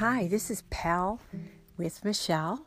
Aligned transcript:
Hi, 0.00 0.28
this 0.28 0.50
is 0.50 0.62
Pal 0.70 1.20
with 1.76 2.02
Michelle. 2.06 2.64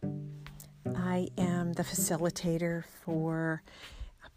I 0.96 1.30
am 1.36 1.74
the 1.74 1.82
facilitator 1.82 2.84
for 3.04 3.64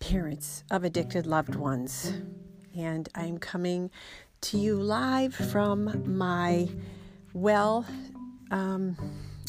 parents 0.01 0.65
of 0.71 0.83
addicted 0.83 1.27
loved 1.27 1.57
ones, 1.57 2.15
and 2.75 3.07
I'm 3.15 3.37
coming 3.37 3.91
to 4.41 4.57
you 4.57 4.77
live 4.77 5.35
from 5.35 6.17
my 6.17 6.71
well 7.35 7.85
um, 8.51 8.97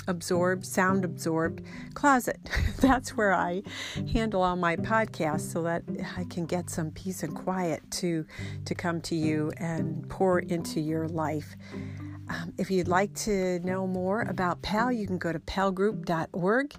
absorbed, 0.09 0.65
sound 0.65 1.05
absorbed 1.05 1.63
closet. 1.93 2.49
That's 2.81 3.15
where 3.15 3.33
I 3.33 3.63
handle 4.11 4.41
all 4.41 4.57
my 4.57 4.75
podcasts 4.75 5.53
so 5.53 5.63
that 5.63 5.83
I 6.17 6.25
can 6.25 6.47
get 6.47 6.69
some 6.69 6.91
peace 6.91 7.23
and 7.23 7.33
quiet 7.33 7.89
to 7.91 8.25
to 8.65 8.75
come 8.75 8.99
to 9.03 9.15
you 9.15 9.53
and 9.55 10.09
pour 10.09 10.39
into 10.39 10.81
your 10.81 11.07
life. 11.07 11.55
Um, 12.29 12.53
if 12.57 12.69
you'd 12.69 12.87
like 12.87 13.13
to 13.15 13.59
know 13.59 13.87
more 13.87 14.21
about 14.23 14.61
PAL, 14.61 14.91
you 14.91 15.07
can 15.07 15.17
go 15.17 15.31
to 15.31 15.39
palgroup.org. 15.39 16.75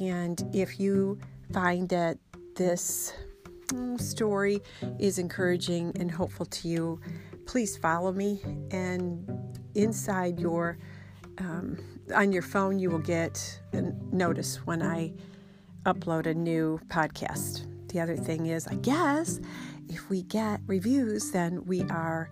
And 0.00 0.50
if 0.52 0.80
you 0.80 1.18
find 1.52 1.88
that 1.88 2.18
this 2.56 3.12
mm, 3.68 4.00
story 4.00 4.60
is 4.98 5.18
encouraging 5.18 5.92
and 5.98 6.10
hopeful 6.10 6.46
to 6.46 6.68
you, 6.68 7.00
please 7.46 7.76
follow 7.76 8.12
me. 8.12 8.40
And 8.70 9.28
inside 9.74 10.38
your 10.38 10.78
um, 11.38 11.78
on 12.14 12.32
your 12.32 12.42
phone, 12.42 12.78
you 12.78 12.90
will 12.90 12.98
get 12.98 13.60
a 13.72 13.82
notice 14.12 14.56
when 14.66 14.82
I 14.82 15.12
upload 15.84 16.26
a 16.26 16.34
new 16.34 16.80
podcast. 16.88 17.66
The 17.88 18.00
other 18.00 18.16
thing 18.16 18.46
is, 18.46 18.66
I 18.66 18.74
guess, 18.76 19.40
if 19.88 20.08
we 20.08 20.22
get 20.22 20.60
reviews, 20.66 21.30
then 21.30 21.64
we 21.64 21.82
are 21.82 22.30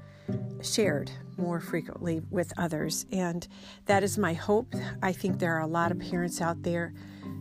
shared 0.62 1.11
more 1.36 1.61
frequently 1.61 2.22
with 2.31 2.53
others. 2.56 3.06
And 3.12 3.47
that 3.86 4.03
is 4.03 4.19
my 4.19 4.33
hope. 4.33 4.75
I 5.03 5.12
think 5.12 5.39
there 5.39 5.55
are 5.56 5.61
a 5.61 5.67
lot 5.67 5.91
of 5.91 5.98
parents 5.98 6.41
out 6.41 6.62
there 6.62 6.92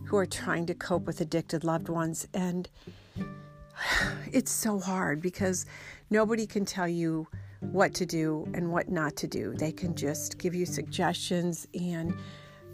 who 0.06 0.16
are 0.16 0.26
trying 0.26 0.66
to 0.66 0.74
cope 0.74 1.04
with 1.04 1.20
addicted 1.20 1.64
loved 1.64 1.88
ones. 1.88 2.26
And 2.34 2.68
it's 4.32 4.52
so 4.52 4.78
hard 4.78 5.20
because 5.20 5.66
nobody 6.10 6.46
can 6.46 6.64
tell 6.64 6.88
you 6.88 7.26
what 7.60 7.94
to 7.94 8.06
do 8.06 8.48
and 8.54 8.70
what 8.72 8.88
not 8.88 9.16
to 9.16 9.26
do. 9.26 9.54
They 9.54 9.72
can 9.72 9.94
just 9.94 10.38
give 10.38 10.54
you 10.54 10.66
suggestions 10.66 11.66
and 11.78 12.14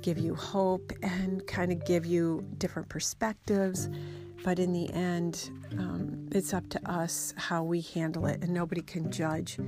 give 0.01 0.19
you 0.19 0.35
hope 0.35 0.93
and 1.03 1.47
kind 1.47 1.73
of 1.73 1.85
give 1.85 2.07
you 2.07 2.47
different 2.59 2.89
perspectives. 2.89 3.89
But 4.45 4.59
in 4.59 4.73
the 4.73 4.91
end, 4.93 5.51
um, 5.79 6.29
it's 6.33 6.55
up 6.55 6.69
to 6.71 6.91
us 6.91 7.35
how 7.37 7.63
we 7.65 7.81
handle 7.81 8.27
it, 8.27 8.43
and 8.43 8.53
nobody 8.55 8.83
can 8.83 9.11
judge 9.11 9.59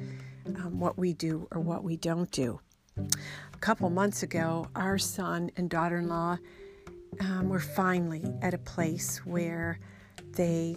um, 0.46 0.78
what 0.78 0.98
we 0.98 1.12
do 1.12 1.48
or 1.50 1.60
what 1.60 1.84
we 1.84 1.96
don't 1.96 2.30
do. 2.30 2.60
A 2.96 3.58
couple 3.60 3.90
months 3.90 4.22
ago, 4.22 4.68
our 4.74 4.98
son 4.98 5.50
and 5.56 5.68
daughter 5.68 5.98
in 5.98 6.08
law 6.08 6.38
um, 7.20 7.48
were 7.48 7.60
finally 7.60 8.24
at 8.42 8.54
a 8.54 8.58
place 8.58 9.18
where 9.24 9.78
they 10.32 10.76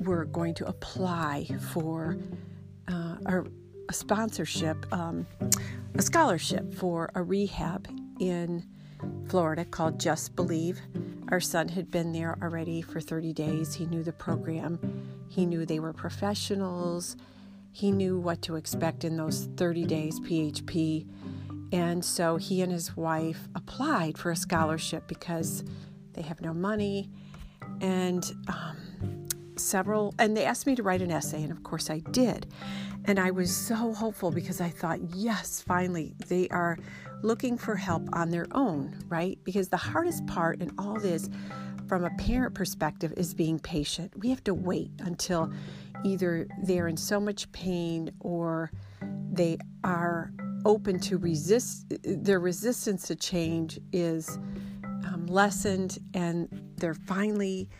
were 0.00 0.24
going 0.26 0.54
to 0.54 0.66
apply 0.66 1.46
for 1.72 2.16
uh, 2.88 3.16
a, 3.26 3.44
a, 3.88 3.92
sponsorship, 3.92 4.86
um, 4.92 5.26
a 5.94 6.02
scholarship 6.02 6.74
for 6.74 7.10
a 7.14 7.22
rehab 7.22 7.88
in 8.20 8.64
Florida 9.28 9.64
called 9.64 9.98
Just 9.98 10.36
Believe. 10.36 10.80
Our 11.28 11.40
son 11.40 11.68
had 11.68 11.90
been 11.90 12.12
there 12.12 12.38
already 12.40 12.82
for 12.82 13.00
30 13.00 13.32
days. 13.32 13.74
He 13.74 13.86
knew 13.86 14.02
the 14.02 14.12
program, 14.12 14.78
he 15.28 15.44
knew 15.44 15.66
they 15.66 15.80
were 15.80 15.92
professionals, 15.92 17.16
he 17.72 17.90
knew 17.90 18.18
what 18.18 18.42
to 18.42 18.56
expect 18.56 19.04
in 19.04 19.16
those 19.16 19.48
30 19.56 19.84
days 19.84 20.20
PHP. 20.20 21.06
And 21.72 22.04
so 22.04 22.36
he 22.36 22.62
and 22.62 22.72
his 22.72 22.96
wife 22.96 23.48
applied 23.54 24.16
for 24.16 24.30
a 24.30 24.36
scholarship 24.36 25.08
because 25.08 25.64
they 26.12 26.22
have 26.22 26.40
no 26.40 26.54
money. 26.54 27.10
And 27.80 28.24
um, 28.48 29.26
several, 29.56 30.14
and 30.18 30.36
they 30.36 30.44
asked 30.44 30.66
me 30.66 30.74
to 30.76 30.82
write 30.82 31.02
an 31.02 31.10
essay, 31.10 31.42
and 31.42 31.50
of 31.50 31.64
course 31.64 31.90
I 31.90 31.98
did. 31.98 32.46
And 33.06 33.20
I 33.20 33.30
was 33.30 33.54
so 33.54 33.94
hopeful 33.94 34.32
because 34.32 34.60
I 34.60 34.68
thought, 34.68 34.98
yes, 35.14 35.62
finally, 35.62 36.14
they 36.26 36.48
are 36.48 36.76
looking 37.22 37.56
for 37.56 37.76
help 37.76 38.08
on 38.12 38.30
their 38.30 38.46
own, 38.50 38.98
right? 39.08 39.38
Because 39.44 39.68
the 39.68 39.76
hardest 39.76 40.26
part 40.26 40.60
in 40.60 40.72
all 40.76 40.98
this, 40.98 41.30
from 41.86 42.04
a 42.04 42.10
parent 42.18 42.54
perspective, 42.54 43.14
is 43.16 43.32
being 43.32 43.60
patient. 43.60 44.12
We 44.18 44.28
have 44.30 44.42
to 44.44 44.54
wait 44.54 44.90
until 44.98 45.52
either 46.04 46.48
they're 46.64 46.88
in 46.88 46.96
so 46.96 47.20
much 47.20 47.50
pain 47.52 48.10
or 48.18 48.72
they 49.30 49.58
are 49.84 50.32
open 50.64 50.98
to 50.98 51.16
resist, 51.16 51.86
their 52.02 52.40
resistance 52.40 53.06
to 53.06 53.14
change 53.14 53.78
is 53.92 54.36
um, 55.06 55.26
lessened 55.28 55.98
and 56.12 56.48
they're 56.76 56.94
finally 56.94 57.70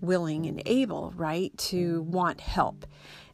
willing 0.00 0.46
and 0.46 0.62
able, 0.64 1.12
right, 1.16 1.56
to 1.58 2.02
want 2.02 2.40
help. 2.40 2.86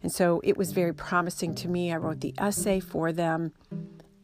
And 0.06 0.12
so 0.12 0.40
it 0.44 0.56
was 0.56 0.70
very 0.70 0.94
promising 0.94 1.56
to 1.56 1.68
me. 1.68 1.92
I 1.92 1.96
wrote 1.96 2.20
the 2.20 2.32
essay 2.38 2.78
for 2.78 3.10
them, 3.10 3.50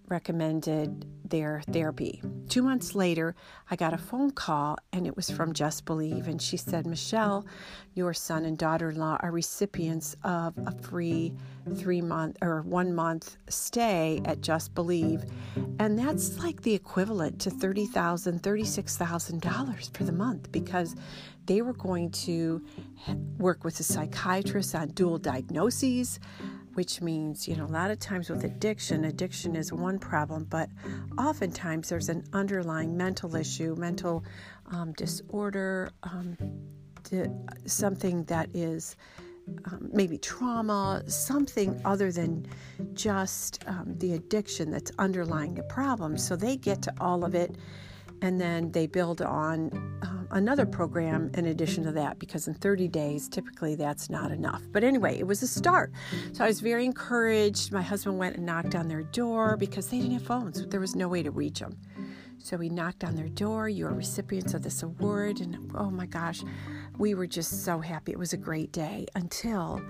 recommended 0.07 1.07
their 1.29 1.61
therapy. 1.73 2.23
Two 2.49 2.63
months 2.63 2.95
later, 2.95 3.35
I 3.71 3.77
got 3.77 3.95
a 3.95 3.99
phone 3.99 4.31
call 4.31 4.77
and 4.93 5.07
it 5.07 5.17
was 5.17 5.31
from 5.31 5.53
Just 5.53 5.85
Believe. 5.85 6.29
And 6.29 6.41
she 6.41 6.57
said, 6.57 6.87
Michelle, 6.87 7.47
your 7.95 8.13
son 8.13 8.45
and 8.45 8.59
daughter 8.59 8.91
in 8.91 8.97
law 8.97 9.17
are 9.21 9.31
recipients 9.31 10.17
of 10.25 10.55
a 10.59 10.73
free 10.83 11.33
three 11.77 12.01
month 12.03 12.37
or 12.43 12.63
one 12.63 12.95
month 12.95 13.37
stay 13.49 14.21
at 14.25 14.41
Just 14.41 14.75
Believe. 14.75 15.25
And 15.79 15.99
that's 15.99 16.39
like 16.39 16.63
the 16.63 16.75
equivalent 16.75 17.41
to 17.41 17.51
$30,000, 17.51 18.41
$36,000 18.41 19.97
for 19.97 20.05
the 20.05 20.13
month 20.13 20.53
because 20.53 20.95
they 21.47 21.63
were 21.63 21.73
going 21.73 22.11
to 22.11 22.63
work 23.39 23.65
with 23.65 23.81
a 23.81 23.83
psychiatrist 23.83 24.75
on 24.75 24.89
dual 24.89 25.19
diagnoses 25.19 26.21
which 26.75 27.01
means, 27.01 27.47
you 27.47 27.57
know, 27.57 27.65
a 27.65 27.67
lot 27.67 27.91
of 27.91 27.99
times 27.99 28.31
with 28.31 28.45
addiction, 28.45 29.05
addiction 29.05 29.57
is 29.57 29.73
one 29.73 29.99
problem, 29.99 30.45
but 30.45 30.69
oftentimes 31.19 31.89
there's 31.89 32.09
an 32.09 32.25
underlying 32.33 32.97
mental 32.97 33.35
issue, 33.37 33.75
mental 33.77 34.25
um, 34.71 34.93
disorder, 34.93 35.91
um, 36.03 36.37
di- 37.05 37.31
something 37.67 38.25
that 38.25 38.49
is 38.55 38.97
um, 39.67 39.91
maybe 39.93 40.19
trauma, 40.19 41.03
something 41.07 41.81
other 41.85 42.13
than 42.13 42.47
just 42.95 43.63
um, 43.67 43.95
the 43.99 44.15
addiction 44.15 44.71
that's 44.71 44.93
underlying 44.99 45.55
the 45.55 45.65
problem. 45.65 46.17
So 46.17 46.37
they 46.37 46.57
get 46.57 46.83
to 46.83 46.95
all 47.01 47.25
of 47.25 47.35
it 47.35 47.57
and 48.23 48.41
then 48.41 48.71
they 48.71 48.87
build 48.87 49.21
on 49.21 49.71
um, 50.03 50.29
another 50.31 50.65
program 50.65 51.31
in 51.35 51.47
addition 51.47 51.85
to 51.85 51.93
that 51.93 52.19
because 52.19 52.47
in 52.49 52.55
30 52.55 52.89
days 52.89 53.29
typically 53.29 53.75
that's 53.75 54.09
not 54.09 54.31
enough. 54.31 54.63
But 54.73 54.85
anyway 54.85 55.19
it 55.19 55.27
was 55.27 55.43
a 55.43 55.47
start. 55.49 55.93
So 56.33 56.45
i 56.45 56.47
was 56.47 56.61
very 56.61 56.87
encouraged. 56.87 57.73
My 57.73 57.83
husband 57.83 58.19
went 58.19 58.37
and 58.37 58.47
knocked 58.47 58.75
on 58.75 58.89
their 58.89 59.03
door 59.03 59.57
because 59.57 59.89
they 59.89 59.99
didn't 59.99 60.13
have 60.13 60.23
phones. 60.23 60.67
There 60.67 60.81
was 60.81 60.95
no 60.95 61.09
way 61.09 61.23
to 61.23 61.31
reach 61.31 61.59
them 61.59 61.79
so 62.39 62.57
we 62.57 62.69
knocked 62.69 63.05
on 63.05 63.15
their 63.15 63.29
door 63.29 63.69
you 63.69 63.87
are 63.87 63.95
recipients 63.95 64.55
of 64.55 64.63
this 64.63 64.83
award. 64.83 65.41
And 65.41 65.71
oh 65.75 65.91
my 65.91 66.07
gosh 66.07 66.43
we 66.99 67.15
were 67.15 67.27
just 67.27 67.65
so 67.65 67.81
happy. 67.81 68.13
It 68.13 68.19
was 68.19 68.33
a 68.33 68.39
great 68.39 68.73
day 68.73 69.07
until 69.17 69.83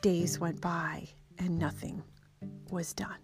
days 0.00 0.38
went 0.38 0.60
by 0.60 1.08
and 1.38 1.58
nothing 1.58 2.02
was 2.70 2.94
done. 2.94 3.18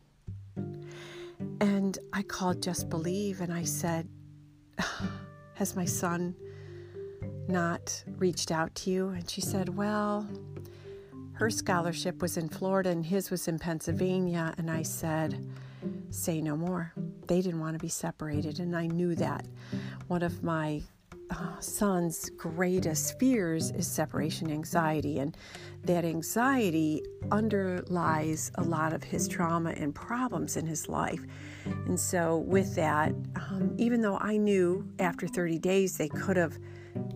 And 1.60 1.98
I 2.12 2.22
called 2.22 2.62
Just 2.62 2.88
Believe 2.88 3.41
and 3.41 3.53
I 3.53 3.65
said, 3.65 4.09
Has 5.54 5.76
my 5.76 5.84
son 5.84 6.34
not 7.48 8.04
reached 8.18 8.50
out 8.50 8.74
to 8.76 8.91
you? 8.91 9.08
And 9.08 9.28
she 9.28 9.41
said, 9.41 9.76
Well, 9.76 10.28
her 11.32 11.50
scholarship 11.50 12.22
was 12.22 12.36
in 12.36 12.48
Florida 12.48 12.91
and 12.91 13.04
his 13.04 13.30
was 13.30 13.48
in 13.48 13.59
Pennsylvania. 13.59 14.54
And 14.59 14.71
I 14.71 14.82
said, 14.82 15.47
Say 16.10 16.41
no 16.41 16.56
more. 16.56 16.92
They 17.27 17.41
didn't 17.41 17.60
want 17.60 17.74
to 17.74 17.78
be 17.78 17.88
separated. 17.88 18.60
And 18.60 18.77
I 18.77 18.86
knew 18.86 19.15
that. 19.16 19.47
One 20.09 20.22
of 20.22 20.42
my 20.42 20.83
son's 21.60 22.30
greatest 22.30 23.18
fears 23.18 23.71
is 23.71 23.86
separation 23.86 24.50
anxiety, 24.50 25.18
and 25.18 25.36
that 25.84 26.04
anxiety 26.04 27.03
underlies 27.30 28.50
a 28.56 28.62
lot 28.62 28.92
of 28.92 29.03
his 29.03 29.28
trauma 29.28 29.71
and 29.71 29.94
problems 29.94 30.56
in 30.56 30.66
his 30.66 30.88
life. 30.88 31.21
And 31.86 31.98
so, 31.98 32.38
with 32.38 32.74
that, 32.74 33.15
um, 33.36 33.74
even 33.78 34.00
though 34.00 34.18
I 34.18 34.36
knew 34.36 34.86
after 34.98 35.27
30 35.27 35.59
days 35.59 35.97
they 35.97 36.09
could 36.09 36.36
have 36.36 36.59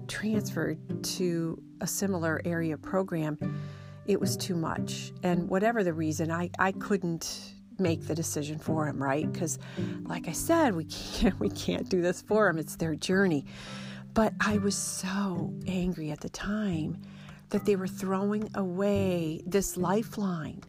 transferred 0.08 0.78
to 1.02 1.60
a 1.80 1.86
similar 1.86 2.40
area 2.44 2.78
program, 2.78 3.38
it 4.06 4.20
was 4.20 4.36
too 4.36 4.54
much. 4.54 5.12
And 5.22 5.48
whatever 5.48 5.82
the 5.82 5.92
reason, 5.92 6.30
I, 6.30 6.50
I 6.58 6.72
couldn't 6.72 7.54
make 7.78 8.06
the 8.06 8.14
decision 8.14 8.58
for 8.58 8.86
him, 8.86 9.02
right? 9.02 9.30
Because, 9.30 9.58
like 10.04 10.28
I 10.28 10.32
said, 10.32 10.74
we 10.74 10.84
can't 11.14 11.38
we 11.40 11.50
can't 11.50 11.88
do 11.88 12.00
this 12.00 12.22
for 12.22 12.48
him. 12.48 12.58
It's 12.58 12.76
their 12.76 12.94
journey. 12.94 13.44
But 14.14 14.32
I 14.40 14.58
was 14.58 14.76
so 14.76 15.52
angry 15.66 16.10
at 16.10 16.20
the 16.20 16.28
time 16.28 17.02
that 17.50 17.64
they 17.64 17.76
were 17.76 17.88
throwing 17.88 18.48
away 18.54 19.42
this 19.46 19.76
lifeline 19.76 20.62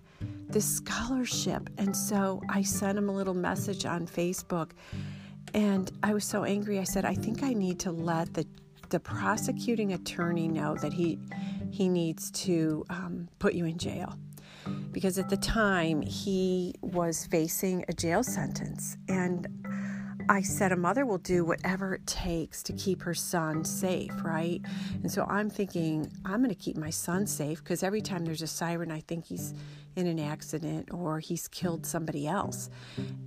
this 0.48 0.78
scholarship. 0.78 1.70
And 1.78 1.96
so 1.96 2.42
I 2.50 2.62
sent 2.62 2.98
him 2.98 3.10
a 3.10 3.12
little 3.12 3.34
message 3.34 3.86
on 3.86 4.08
Facebook 4.08 4.72
and 5.54 5.92
I 6.04 6.14
was 6.14 6.26
so 6.26 6.44
angry. 6.44 6.80
I 6.80 6.84
said, 6.84 7.06
I 7.06 7.14
think 7.14 7.44
I 7.44 7.54
need 7.54 7.80
to 7.82 7.92
let 7.92 8.34
the 8.34 8.46
the 8.90 9.00
prosecuting 9.00 9.94
attorney 9.94 10.48
know 10.48 10.76
that 10.76 10.94
he 10.94 11.18
he 11.72 11.90
needs 11.90 12.30
to 12.32 12.86
um, 12.90 13.28
put 13.40 13.56
you 13.56 13.66
in 13.66 13.78
jail 13.80 14.16
because 14.92 15.18
at 15.18 15.28
the 15.28 15.38
time 15.38 16.02
he 16.02 16.74
was 16.82 17.26
facing 17.26 17.84
a 17.88 17.94
jail 17.94 18.24
sentence 18.24 18.96
and 19.10 19.48
I 20.28 20.42
said 20.42 20.72
a 20.72 20.76
mother 20.76 21.06
will 21.06 21.18
do 21.20 21.46
whatever 21.46 21.96
it 21.96 22.08
takes 22.08 22.64
to 22.64 22.74
keep 22.74 23.02
her 23.04 23.14
son 23.14 23.64
safe, 23.64 24.12
right? 24.24 24.62
And 25.04 25.12
so 25.12 25.26
I'm 25.30 25.50
thinking 25.50 26.12
I'm 26.26 26.40
going 26.40 26.50
to 26.50 26.56
keep 26.56 26.78
my 26.78 26.90
son 26.90 27.28
safe 27.28 27.64
because 27.64 27.84
every 27.84 28.02
time 28.02 28.26
there's 28.26 28.42
a 28.42 28.48
siren, 28.48 28.92
I 28.92 29.02
think 29.02 29.26
he's 29.26 29.54
in 29.96 30.08
an 30.08 30.20
accident 30.20 30.94
or 30.94 31.20
he's 31.20 31.48
killed 31.48 31.86
somebody 31.86 32.28
else. 32.28 32.70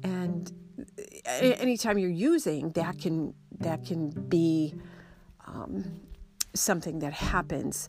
And 0.03 0.53
anytime 1.25 1.99
you're 1.99 2.11
using, 2.11 2.73
that 2.73 2.99
can 2.99 3.35
that 3.61 3.85
can 3.85 4.11
be 4.11 4.75
um, 5.47 6.01
something 6.55 6.99
that 7.01 7.13
happens. 7.13 7.89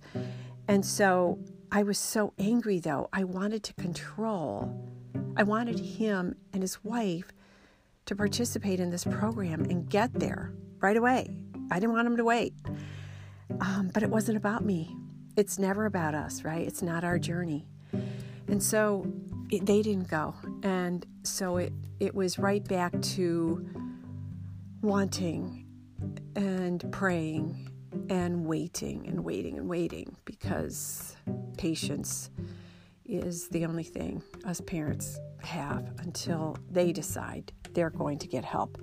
And 0.68 0.86
so 0.86 1.40
I 1.72 1.84
was 1.84 1.98
so 1.98 2.34
angry 2.38 2.80
though. 2.80 3.10
I 3.12 3.24
wanted 3.24 3.64
to 3.64 3.74
control. 3.74 4.74
I 5.36 5.44
wanted 5.44 5.80
him 5.80 6.36
and 6.54 6.62
his 6.62 6.84
wife 6.84 7.32
to 8.10 8.16
participate 8.16 8.80
in 8.80 8.90
this 8.90 9.04
program 9.04 9.66
and 9.66 9.88
get 9.88 10.12
there 10.16 10.52
right 10.82 10.98
away. 10.98 11.30
I 11.70 11.76
didn't 11.76 11.94
want 11.94 12.08
him 12.08 12.18
to 12.18 12.24
wait. 12.24 12.56
Um, 13.62 13.92
but 13.94 14.02
it 14.02 14.10
wasn't 14.10 14.36
about 14.36 14.66
me. 14.66 14.96
It's 15.38 15.60
never 15.60 15.86
about 15.86 16.16
us, 16.16 16.44
right? 16.44 16.66
It's 16.68 16.82
not 16.82 17.04
our 17.04 17.20
journey. 17.20 17.68
And 18.48 18.64
so 18.64 19.06
it, 19.52 19.68
they 19.68 19.84
didn't 19.84 20.08
go. 20.08 20.34
And 20.64 21.06
so 21.22 21.58
it, 21.58 21.72
it 22.00 22.16
was 22.16 22.40
right 22.40 22.68
back 22.68 23.00
to 23.00 23.64
wanting 24.82 25.68
and 26.36 26.92
praying 26.92 27.70
and 28.10 28.44
waiting 28.44 29.06
and 29.08 29.24
waiting 29.24 29.60
and 29.60 29.70
waiting 29.70 30.16
because 30.26 31.16
patience 31.58 32.32
is 33.06 33.50
the 33.50 33.68
only 33.68 33.84
thing 33.84 34.24
us 34.46 34.62
parents 34.62 35.20
have 35.44 35.94
until 36.00 36.58
they 36.72 36.92
decide 36.92 37.52
they're 37.74 37.90
going 37.90 38.20
to 38.20 38.28
get 38.28 38.46
help. 38.46 38.78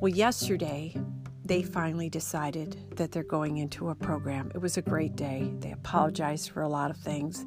Well, 0.00 0.12
yesterday, 0.12 0.96
they 1.44 1.62
finally 1.62 2.08
decided 2.08 2.76
that 2.96 3.12
they're 3.12 3.22
going 3.22 3.58
into 3.58 3.90
a 3.90 3.94
program. 3.94 4.50
It 4.54 4.58
was 4.58 4.76
a 4.76 4.82
great 4.82 5.14
day. 5.14 5.52
They 5.60 5.72
apologized 5.72 6.50
for 6.50 6.62
a 6.62 6.68
lot 6.68 6.90
of 6.90 6.96
things. 6.96 7.44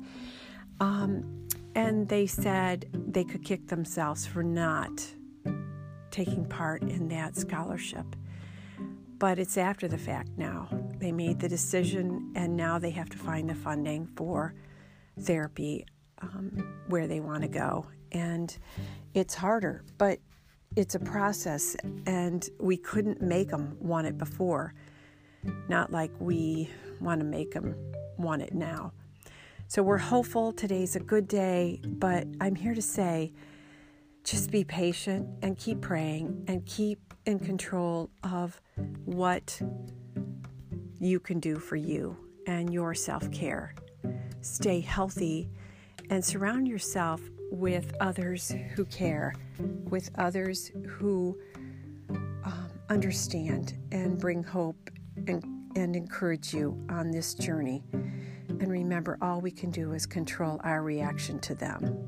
Um, 0.79 1.47
and 1.75 2.07
they 2.07 2.27
said 2.27 2.87
they 2.93 3.23
could 3.23 3.43
kick 3.43 3.67
themselves 3.67 4.25
for 4.25 4.43
not 4.43 5.05
taking 6.11 6.45
part 6.45 6.81
in 6.83 7.07
that 7.09 7.35
scholarship. 7.35 8.15
But 9.19 9.39
it's 9.39 9.57
after 9.57 9.87
the 9.87 9.97
fact 9.97 10.29
now. 10.37 10.69
They 10.99 11.11
made 11.11 11.39
the 11.39 11.49
decision, 11.49 12.31
and 12.35 12.55
now 12.55 12.77
they 12.77 12.91
have 12.91 13.09
to 13.09 13.17
find 13.17 13.49
the 13.49 13.55
funding 13.55 14.07
for 14.15 14.53
therapy 15.19 15.85
um, 16.21 16.81
where 16.87 17.07
they 17.07 17.19
want 17.19 17.41
to 17.43 17.47
go. 17.47 17.87
And 18.11 18.55
it's 19.13 19.33
harder, 19.33 19.83
but 19.97 20.19
it's 20.77 20.93
a 20.93 20.99
process, 20.99 21.75
and 22.05 22.47
we 22.59 22.77
couldn't 22.77 23.19
make 23.19 23.49
them 23.49 23.75
want 23.79 24.05
it 24.05 24.15
before. 24.15 24.75
Not 25.67 25.91
like 25.91 26.11
we 26.19 26.69
want 27.01 27.19
to 27.19 27.25
make 27.25 27.51
them 27.51 27.75
want 28.17 28.43
it 28.43 28.53
now. 28.53 28.93
So 29.67 29.81
we're 29.81 29.97
hopeful 29.97 30.53
today's 30.53 30.95
a 30.95 30.99
good 30.99 31.27
day, 31.27 31.81
but 31.83 32.27
I'm 32.39 32.53
here 32.53 32.75
to 32.75 32.81
say 32.81 33.33
just 34.23 34.51
be 34.51 34.63
patient 34.63 35.27
and 35.41 35.57
keep 35.57 35.81
praying 35.81 36.45
and 36.47 36.63
keep 36.67 36.99
in 37.25 37.39
control 37.39 38.11
of 38.23 38.61
what 39.05 39.59
you 40.99 41.19
can 41.19 41.39
do 41.39 41.57
for 41.57 41.75
you 41.75 42.15
and 42.45 42.71
your 42.71 42.93
self 42.93 43.31
care. 43.31 43.73
Stay 44.41 44.79
healthy 44.81 45.49
and 46.09 46.23
surround 46.23 46.67
yourself 46.67 47.21
with 47.51 47.93
others 47.99 48.53
who 48.75 48.85
care, 48.85 49.33
with 49.89 50.09
others 50.17 50.71
who 50.87 51.37
um, 52.09 52.69
understand 52.89 53.77
and 53.91 54.17
bring 54.19 54.43
hope 54.43 54.89
and, 55.27 55.43
and 55.75 55.95
encourage 55.95 56.53
you 56.53 56.77
on 56.89 57.11
this 57.11 57.33
journey. 57.33 57.83
And 57.91 58.71
remember, 58.71 59.17
all 59.21 59.41
we 59.41 59.51
can 59.51 59.71
do 59.71 59.93
is 59.93 60.05
control 60.05 60.59
our 60.63 60.81
reaction 60.81 61.39
to 61.39 61.55
them. 61.55 62.07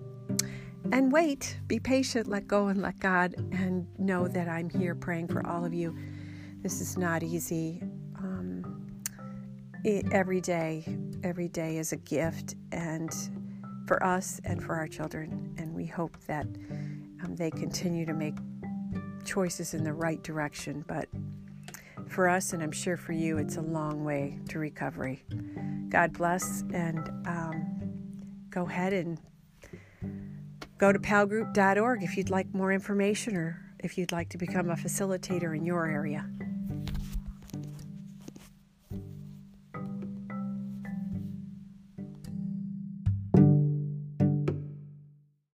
And 0.91 1.11
wait, 1.11 1.59
be 1.67 1.79
patient, 1.79 2.27
let 2.27 2.47
go 2.47 2.67
and 2.67 2.81
let 2.81 2.99
God, 2.99 3.35
and 3.51 3.87
know 3.99 4.27
that 4.27 4.47
I'm 4.47 4.69
here 4.69 4.95
praying 4.95 5.27
for 5.27 5.45
all 5.45 5.63
of 5.63 5.73
you. 5.73 5.95
This 6.63 6.81
is 6.81 6.97
not 6.97 7.21
easy. 7.21 7.81
Um, 8.17 8.89
it, 9.83 10.11
every 10.11 10.41
day, 10.41 10.83
every 11.23 11.47
day 11.47 11.77
is 11.77 11.91
a 11.91 11.97
gift, 11.97 12.55
and 12.71 13.11
for 13.89 14.03
us 14.03 14.39
and 14.43 14.63
for 14.63 14.75
our 14.75 14.87
children. 14.87 15.55
And 15.57 15.73
we 15.73 15.87
hope 15.87 16.15
that 16.27 16.45
um, 17.23 17.35
they 17.35 17.49
continue 17.49 18.05
to 18.05 18.13
make 18.13 18.35
choices 19.25 19.73
in 19.73 19.83
the 19.83 19.93
right 19.93 20.21
direction. 20.21 20.85
But 20.87 21.09
for 22.07 22.29
us, 22.29 22.53
and 22.53 22.61
I'm 22.61 22.71
sure 22.71 22.97
for 22.97 23.13
you, 23.13 23.39
it's 23.39 23.57
a 23.57 23.61
long 23.61 24.05
way 24.05 24.37
to 24.49 24.59
recovery. 24.59 25.23
God 25.89 26.13
bless, 26.13 26.63
and 26.71 26.99
um, 27.25 27.65
go 28.51 28.67
ahead 28.67 28.93
and 28.93 29.19
Go 30.77 30.93
to 30.93 30.99
palgroup.org 30.99 32.03
if 32.03 32.15
you'd 32.15 32.29
like 32.29 32.53
more 32.53 32.71
information 32.71 33.35
or 33.35 33.59
if 33.79 33.97
you'd 33.97 34.13
like 34.13 34.29
to 34.29 34.37
become 34.37 34.69
a 34.69 34.75
facilitator 34.75 35.53
in 35.53 35.65
your 35.65 35.87
area. 35.87 36.25